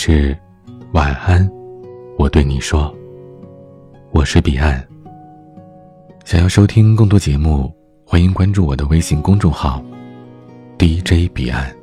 [0.00, 0.38] 是
[0.92, 1.50] 晚安，
[2.16, 2.94] 我对你说，
[4.12, 4.80] 我是彼岸。
[6.24, 7.74] 想要收听更多节目，
[8.06, 9.82] 欢迎关注我的微信公众号
[10.78, 11.74] DJ 彼岸。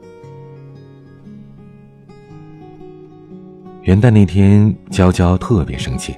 [3.81, 6.15] 元旦那天，娇娇特别生气。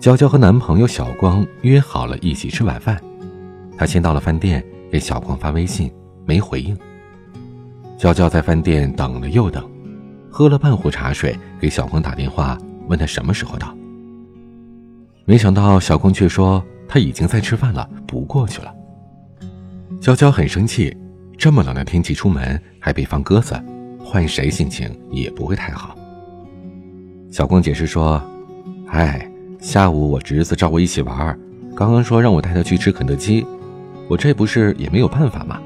[0.00, 3.00] 娇娇和男朋友小光约好了一起吃晚饭，
[3.76, 5.92] 她先到了饭店，给小光发微信，
[6.26, 6.76] 没回应。
[7.96, 9.64] 娇娇在饭店等了又等。
[10.38, 12.56] 喝了半壶茶水，给小光打电话，
[12.86, 13.76] 问他什么时候到。
[15.24, 18.72] 没想到小光却说他已经在吃饭了，不过去了。
[20.00, 20.96] 娇娇很生气，
[21.36, 23.60] 这么冷的天气出门还被放鸽子，
[23.98, 25.96] 换谁心情也不会太好。
[27.32, 28.22] 小光解释说
[28.94, 31.36] ：“哎，下午我侄子找我一起玩，
[31.74, 33.44] 刚刚说让我带他去吃肯德基，
[34.08, 35.60] 我这不是也没有办法吗？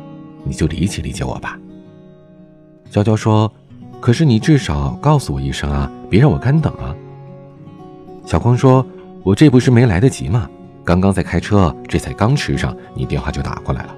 [0.45, 1.61] 你就理解理解我吧。”
[2.89, 3.53] 娇娇说。
[4.03, 6.93] 可是你至少告诉我一声啊，别让我干等啊。
[8.27, 8.85] 小光说
[9.23, 10.51] ：“我这不是没来得及吗？
[10.83, 13.95] 刚刚在开车，这才刚吃上，你电话就打过来了。”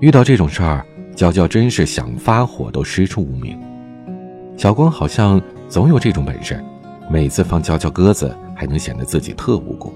[0.00, 0.84] 遇到这种事儿，
[1.16, 3.58] 娇娇真是想发火都师出无名。
[4.58, 6.62] 小光好像总有这种本事，
[7.10, 9.90] 每次放娇娇鸽子，还能显得自己特无辜。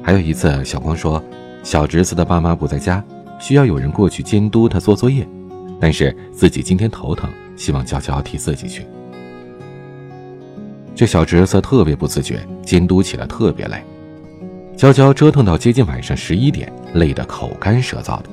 [0.00, 1.20] 还有一次，小光说，
[1.64, 3.02] 小侄子的爸妈不在家，
[3.40, 5.26] 需要有人过去监督他做作业。
[5.80, 8.86] 但是自己今天头疼，希望娇娇替自己去。
[10.94, 13.82] 这小侄子特别不自觉，监督起来特别累。
[14.76, 18.24] 娇娇折腾到接近晚上十一点，累得口干舌燥的。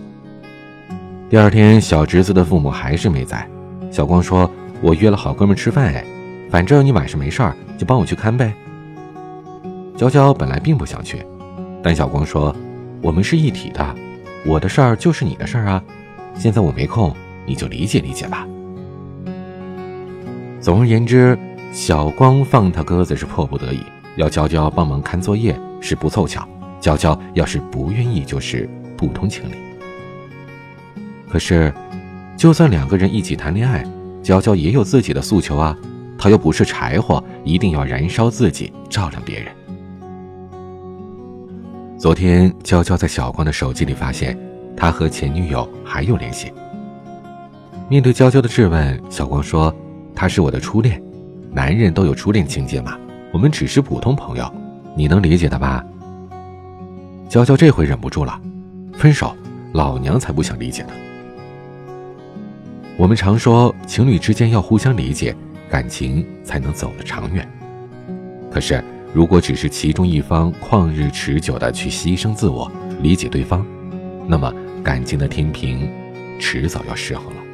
[1.29, 3.47] 第二天，小侄子的父母还是没在。
[3.91, 4.49] 小光说
[4.81, 6.05] ：“我约了好哥们吃饭，哎，
[6.49, 8.53] 反正你晚上没事儿，就帮我去看呗。”
[9.97, 11.25] 娇娇本来并不想去，
[11.81, 12.55] 但小光说
[13.01, 13.95] ：“我们是一体的，
[14.45, 15.83] 我的事儿就是你的事儿啊，
[16.35, 17.15] 现在我没空。”
[17.45, 18.47] 你就理解理解吧。
[20.59, 21.37] 总而言之，
[21.71, 23.81] 小光放他鸽子是迫不得已，
[24.15, 26.47] 要娇娇帮忙看作业是不凑巧，
[26.79, 29.55] 娇娇要是不愿意就是不通情理。
[31.29, 31.73] 可是，
[32.37, 33.85] 就算两个人一起谈恋爱，
[34.23, 35.77] 娇娇也有自己的诉求啊，
[36.17, 39.53] 她又不是柴火，一定要燃烧自己照亮别人。
[41.97, 44.37] 昨天，娇娇在小光的手机里发现，
[44.75, 46.51] 他和前女友还有联系。
[47.87, 49.73] 面对娇娇的质问，小光说
[50.15, 50.99] ：“他是我的初恋，
[51.51, 52.97] 男人都有初恋情节嘛，
[53.31, 54.51] 我们只是普通朋友，
[54.95, 55.85] 你能理解的吧？”
[57.29, 58.41] 娇娇这回忍不住了
[58.97, 59.35] ：“分手，
[59.73, 60.89] 老娘才不想理解呢。”
[62.97, 65.35] 我们常说情侣之间要互相理解，
[65.69, 67.47] 感情才能走得长远。
[68.49, 72.71] 可是，如果只是其中一方旷日持久的去牺牲自我，
[73.03, 73.63] 理解对方，
[74.25, 74.51] 那么
[74.83, 75.87] 感情的天平
[76.39, 77.44] 迟早要失衡了。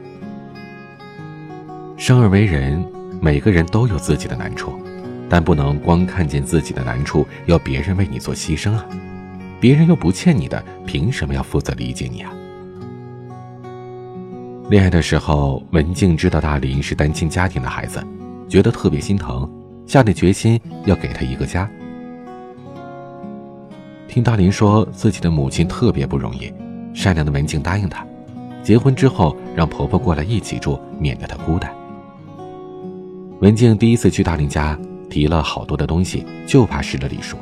[2.02, 2.84] 生而为人，
[3.22, 4.74] 每个人都有自己的难处，
[5.30, 8.84] 但不能光看见自己的难处，要别人为你做牺牲啊！
[9.60, 12.34] 别人又不欠你的，凭什么要负责理解你啊？
[14.68, 18.04] 恋爱的时候，文静知道大林是单亲家庭的孩子，
[18.50, 19.48] 觉得特别心疼，
[19.86, 21.70] 下定决心要给他一个家。
[24.08, 26.52] 听大林说自己的母亲特别不容易，
[26.96, 28.04] 善良的文静答应他，
[28.64, 31.72] 结婚之后让婆婆过来一起住，免得她孤单。
[33.42, 34.78] 文静第一次去大林家，
[35.10, 37.36] 提了好多的东西，就怕失了礼数。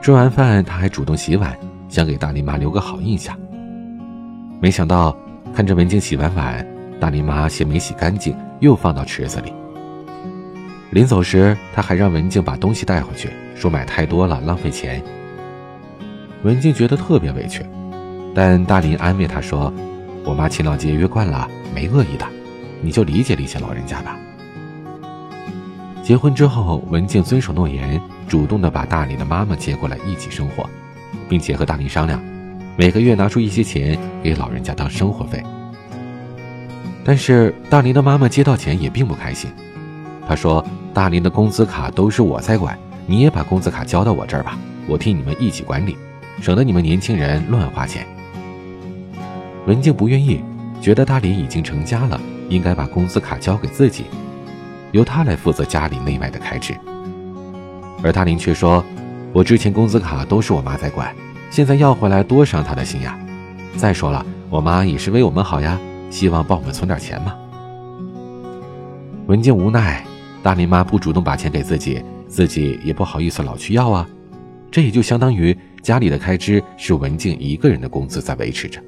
[0.00, 1.54] 吃完饭，她还主动洗碗，
[1.86, 3.38] 想给大林妈留个好印象。
[4.58, 5.14] 没想到，
[5.54, 6.66] 看着文静洗完碗，
[6.98, 9.52] 大林妈嫌没洗干净，又放到池子里。
[10.92, 15.02] 临走时，她还让文静把东西带回去，说买太多了浪费钱。
[16.42, 17.62] 文静觉得特别委屈，
[18.34, 19.70] 但大林安慰她说
[20.24, 22.26] ：“我妈勤劳节约惯了，没恶意的，
[22.80, 24.16] 你就理解理解老人家吧。”
[26.06, 30.64] 结婚之后，文静遵守诺言，主动的把大林的妈妈接过来一起生活，
[31.28, 32.22] 并且和大林商量，
[32.76, 35.42] 每个月拿出一些钱给老人家当生活费。
[37.04, 39.50] 但是大林的妈妈接到钱也并不开心，
[40.28, 40.64] 她说
[40.94, 44.56] ：“大林的工资卡都是我在管，你也把工资卡交到我这儿吧，
[44.86, 45.96] 我替你们一起管理，
[46.40, 48.06] 省得你们年轻人乱花钱。”
[49.66, 50.40] 文静不愿意，
[50.80, 54.04] 觉得大林已经成家了，应该把工资卡交给自己。
[54.92, 56.74] 由他来负责家里内外的开支，
[58.02, 58.84] 而大林却说
[59.32, 61.14] ：“我之前工资卡都是我妈在管，
[61.50, 63.18] 现在要回来多伤她的心呀。
[63.76, 65.78] 再说了，我妈也是为我们好呀，
[66.10, 67.34] 希望帮我们存点钱嘛。”
[69.26, 70.04] 文静无奈，
[70.42, 74.08] 大林妈不主动把钱给自己，自己也不好意思老去要啊。
[74.70, 78.80] 这也就相当于家里的开支是文静一个人的工资在维持着。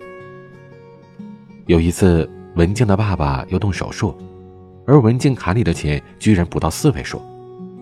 [1.67, 4.17] 有一次，文静的爸爸要动手术。
[4.89, 7.21] 而文静卡里的钱居然不到四位数，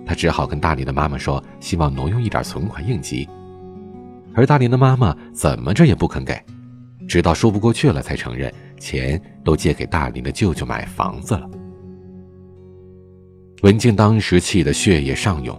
[0.05, 3.29] 他只好跟大林的妈妈说，希望挪用一点存款应急。
[4.35, 6.37] 而大林的妈妈怎么着也不肯给，
[7.06, 11.49] 直到说不过去了，才承认钱都借给大林的舅舅买房子了。
[13.62, 15.56] 文静当时气得血液上涌，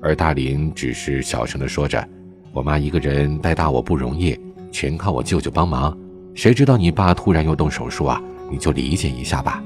[0.00, 2.02] 而大林只是小声的说着
[2.50, 4.34] ：“我妈一个人带大我不容易，
[4.72, 5.94] 全靠我舅舅帮忙。
[6.34, 8.22] 谁知道你爸突然又动手术啊？
[8.50, 9.62] 你就理解一下吧。”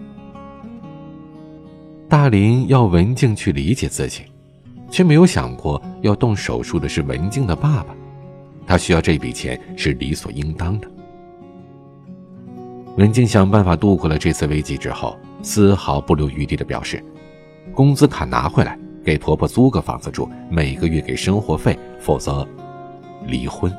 [2.13, 4.25] 大林要文静去理解自己，
[4.91, 7.97] 却没有想过要动手术的是文静的爸爸。
[8.67, 10.87] 他需要这笔钱是理所应当的。
[12.99, 17.03] 文静想办法度过了这次危机之后，丝毫不留余地的表示
[17.75, 22.47] ：“工资卡拿回来，给婆婆租个房子住，每个月给生活费，否则
[23.25, 23.75] 离婚。”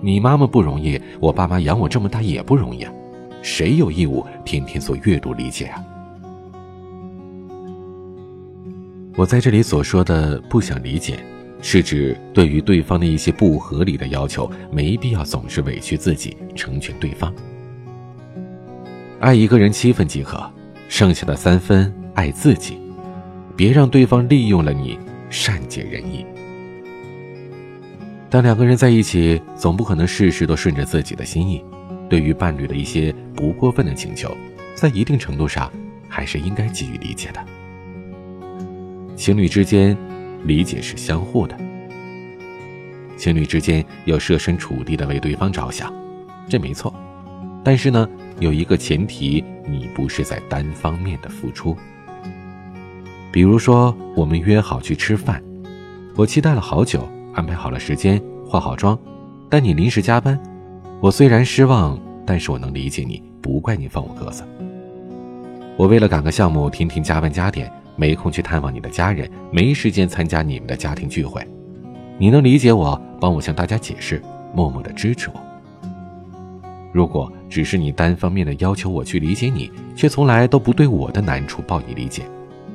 [0.00, 2.90] 你妈妈不容易，我爸妈养我这么大也不容易啊，
[3.42, 5.84] 谁有义务天天做阅读理解啊？
[9.16, 11.18] 我在这里所说的不想理解。
[11.64, 17.32] 是指对于对方的一些不合理的要求，没必要总是委屈自己成全对方。
[19.20, 20.44] 爱一个人七分即可，
[20.88, 22.78] 剩下的三分爱自己，
[23.54, 24.98] 别让对方利用了你，
[25.30, 26.26] 善解人意。
[28.28, 31.62] 但两个人在一起，总不可能事事都顺着自己的心意。
[32.12, 34.36] 对于伴侣的一些不过分的请求，
[34.74, 35.72] 在一定程度上，
[36.10, 37.42] 还是应该给予理解的。
[39.16, 39.96] 情侣之间。
[40.44, 41.56] 理解是相互的，
[43.16, 45.94] 情侣之间要设身处地的为对方着想，
[46.48, 46.92] 这没错。
[47.62, 48.08] 但是呢，
[48.40, 51.76] 有一个前提，你不是在单方面的付出。
[53.30, 55.40] 比如说，我们约好去吃饭，
[56.16, 58.98] 我期待了好久，安排好了时间，化好妆，
[59.48, 60.36] 但你临时加班，
[61.02, 64.44] 我虽然失望，但是我能理解你，不怪你放我鸽子。
[65.76, 67.68] 我为了赶个项目，天天加班加点。
[67.96, 71.46] 没空去探望你的家人，没时间参加你们的家庭聚会，
[72.18, 74.22] 你能理解我，帮我向大家解释，
[74.54, 75.40] 默默的支持我。
[76.92, 82.22] 如果只是你单方面的要求我去理解你，却从来都不对我的难处报以理解，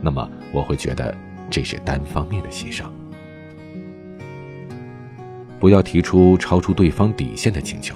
[0.01, 1.15] 那么我会觉得
[1.49, 2.83] 这是单方面的牺牲。
[5.59, 7.95] 不要提出超出对方底线的请求。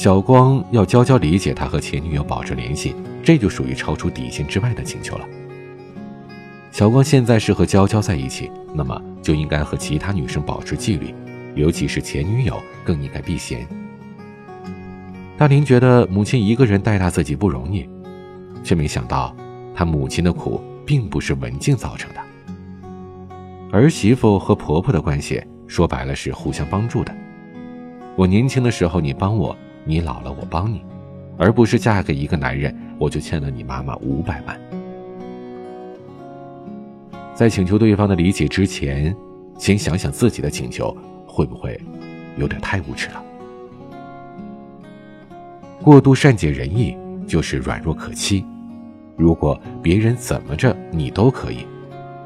[0.00, 5.28] 小光要娇娇理解他和前女友保持联系，这就属于超出底线之外的请求了。
[6.72, 11.14] 小光现在是和娇娇在一起，那么就应该和其他女生保持纪律，
[11.54, 13.68] 尤其是前女友更应该避嫌。
[15.36, 17.86] 大林觉得母亲一个人带大自己不容易，
[18.64, 19.36] 却没想到
[19.74, 22.20] 他母亲的苦并不是文静造成的。
[23.70, 27.14] 儿媳妇和婆婆的关系说白了是互相帮助的。
[28.16, 30.84] 我年轻的时候你帮我，你老了我帮你，
[31.38, 34.60] 而不是嫁给一个男人我就欠了你妈妈五百万。
[37.34, 39.14] 在请求对方的理解之前，
[39.58, 40.94] 先想想自己的请求
[41.26, 41.80] 会不会
[42.36, 43.24] 有点太无耻了。
[45.82, 46.96] 过度善解人意
[47.26, 48.44] 就是软弱可欺。
[49.16, 51.66] 如果别人怎么着你都可以，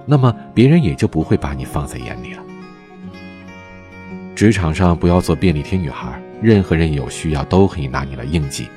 [0.07, 2.43] 那么别人也就不会把你放在眼里了。
[4.35, 8.69] 职场上不要做便利贴女孩，任何人有需要都可以拿你来应急，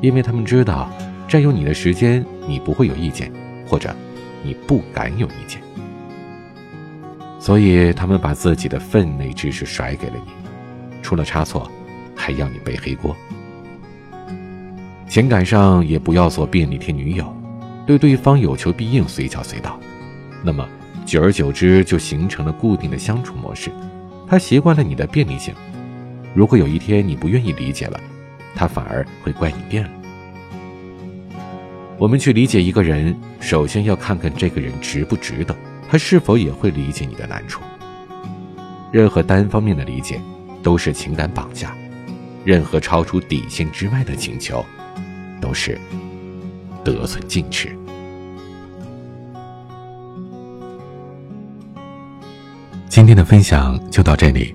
[0.00, 0.90] 因为他们知道
[1.26, 3.32] 占用你的时间你不会有意见，
[3.66, 3.94] 或者。
[4.40, 5.60] 你不敢有意见，
[7.40, 11.68] 所以他们把自己的分内之事甩给了你，出了差错，
[12.14, 13.16] 还要你背黑锅。
[15.08, 17.36] 情感上也不要做便利贴女友，
[17.84, 19.76] 对对方有求必应，随叫随到，
[20.44, 20.66] 那么
[21.04, 23.72] 久而久之就形成了固定的相处模式。
[24.28, 25.52] 他习惯了你的便利性，
[26.34, 28.00] 如果有一天你不愿意理解了，
[28.54, 29.90] 他反而会怪你变了。
[31.98, 35.56] 我们去理解一个人，首先要看看这个人值不值得，
[35.90, 37.60] 他是否也会理解你的难处。
[38.92, 40.20] 任何单方面的理解
[40.62, 41.74] 都是情感绑架，
[42.44, 44.64] 任何超出底线之外的请求，
[45.40, 45.76] 都是
[46.84, 47.76] 得寸进尺。
[52.88, 54.54] 今天的分享就到这里，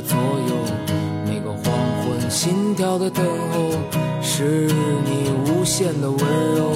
[0.00, 0.16] 左
[0.48, 0.54] 右。
[1.26, 3.70] 每个黄昏，心跳的等候，
[4.22, 4.68] 是
[5.04, 6.18] 你无限的温
[6.56, 6.72] 柔。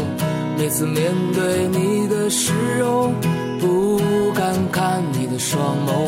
[0.58, 2.52] 每次面对你的时
[2.84, 3.10] 候，
[3.58, 3.98] 不
[4.32, 6.06] 敢看你的双眸，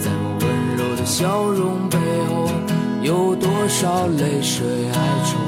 [0.00, 0.46] 在我温
[0.76, 1.98] 柔的笑容背
[2.28, 2.48] 后，
[3.02, 5.47] 有多少泪水哀愁？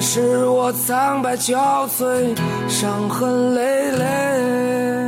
[0.00, 2.34] 纵然是我苍白憔悴，
[2.68, 4.99] 伤痕累累。